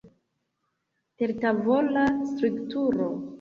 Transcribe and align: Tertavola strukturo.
Tertavola 1.17 2.07
strukturo. 2.33 3.09